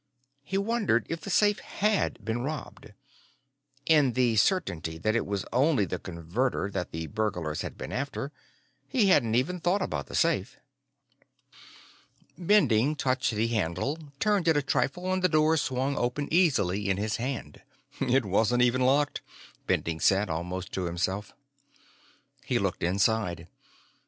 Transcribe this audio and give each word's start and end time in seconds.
He 0.41 0.57
wondered 0.57 1.05
if 1.09 1.21
the 1.21 1.29
safe 1.29 1.59
had 1.59 2.25
been 2.25 2.41
robbed. 2.41 2.93
In 3.85 4.13
the 4.13 4.35
certainty 4.35 4.97
that 4.97 5.15
it 5.15 5.27
was 5.27 5.45
only 5.53 5.85
the 5.85 5.99
Converter 5.99 6.71
that 6.71 6.89
the 6.91 7.05
burglars 7.05 7.61
had 7.61 7.77
been 7.77 7.91
after, 7.91 8.31
he 8.87 9.09
hadn't 9.09 9.35
even 9.35 9.59
thought 9.59 9.83
about 9.83 10.07
the 10.07 10.15
safe. 10.15 10.57
Bending 12.35 12.95
touched 12.95 13.29
the 13.33 13.45
handle, 13.49 13.99
turned 14.19 14.47
it 14.47 14.57
a 14.57 14.63
trifle, 14.63 15.13
and 15.13 15.21
the 15.23 15.29
door 15.29 15.55
swung 15.55 15.95
open 15.95 16.27
easily 16.31 16.89
in 16.89 16.97
his 16.97 17.17
hand. 17.17 17.61
"It 17.99 18.25
wasn't 18.25 18.63
even 18.63 18.81
locked," 18.81 19.21
Bending 19.67 19.99
said, 19.99 20.31
almost 20.31 20.71
to 20.71 20.85
himself. 20.85 21.31
He 22.43 22.57
looked 22.57 22.81
inside. 22.81 23.47